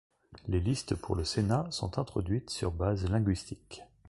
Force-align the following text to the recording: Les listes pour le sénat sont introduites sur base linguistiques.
Les 0.47 0.59
listes 0.59 0.95
pour 0.95 1.15
le 1.15 1.23
sénat 1.23 1.67
sont 1.69 1.99
introduites 1.99 2.49
sur 2.49 2.71
base 2.71 3.07
linguistiques. 3.07 3.83